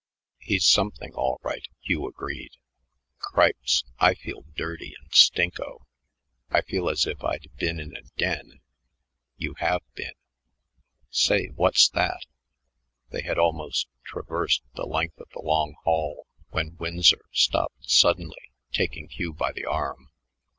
[0.39, 2.53] "He's something all right," Hugh agreed.
[3.19, 5.85] "Cripes, I feel dirty and stinko.
[6.49, 8.61] I feel as if I'd been in a den."
[9.37, 10.15] "You have been.
[11.11, 12.25] Say, what's that?"
[13.11, 19.07] They had almost traversed the length of the long hall when Winsor stopped suddenly, taking
[19.07, 20.09] Hugh by the arm.